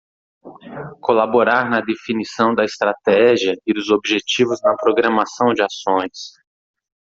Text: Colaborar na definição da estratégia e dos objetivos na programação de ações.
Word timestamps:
Colaborar 0.99 1.69
na 1.69 1.79
definição 1.79 2.55
da 2.55 2.65
estratégia 2.65 3.53
e 3.67 3.71
dos 3.71 3.91
objetivos 3.91 4.59
na 4.63 4.75
programação 4.75 5.53
de 5.53 5.61
ações. 5.61 6.31